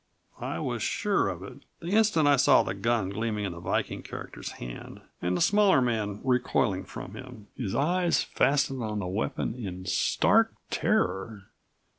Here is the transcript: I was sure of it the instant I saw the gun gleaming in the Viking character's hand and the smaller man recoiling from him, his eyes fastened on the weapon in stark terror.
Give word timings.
I 0.39 0.57
was 0.57 0.81
sure 0.81 1.27
of 1.29 1.43
it 1.43 1.59
the 1.79 1.89
instant 1.91 2.27
I 2.27 2.35
saw 2.35 2.63
the 2.63 2.73
gun 2.73 3.11
gleaming 3.11 3.45
in 3.45 3.51
the 3.51 3.59
Viking 3.59 4.01
character's 4.01 4.53
hand 4.53 4.99
and 5.21 5.37
the 5.37 5.41
smaller 5.41 5.79
man 5.79 6.21
recoiling 6.23 6.85
from 6.85 7.13
him, 7.13 7.49
his 7.55 7.75
eyes 7.75 8.23
fastened 8.23 8.81
on 8.81 8.97
the 8.97 9.05
weapon 9.05 9.53
in 9.53 9.85
stark 9.85 10.55
terror. 10.71 11.51